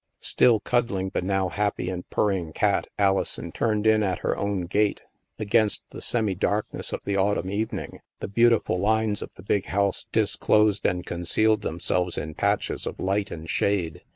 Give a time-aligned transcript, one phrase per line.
[0.21, 5.03] Still cuddling the now happy and purring cat, Alison turned in at her own gate.
[5.37, 9.29] Against the STILL WATERS 13 semi darkness of the autumn evening, the beautiful lines of
[9.35, 14.01] the big house disclosed and concealed them selves in patches of light and shade.